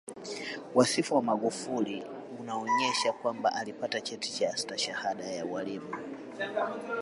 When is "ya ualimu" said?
5.23-5.91